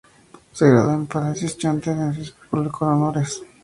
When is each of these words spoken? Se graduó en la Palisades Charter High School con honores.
Se 0.53 0.67
graduó 0.67 0.95
en 0.95 1.01
la 1.01 1.05
Palisades 1.05 1.59
Charter 1.59 1.95
High 1.95 2.25
School 2.49 2.71
con 2.71 2.89
honores. 2.91 3.43